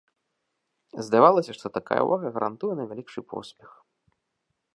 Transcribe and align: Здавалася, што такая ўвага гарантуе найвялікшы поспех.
Здавалася, 1.09 1.51
што 1.59 1.67
такая 1.77 1.99
ўвага 2.07 2.27
гарантуе 2.39 2.73
найвялікшы 2.81 3.19
поспех. 3.35 3.69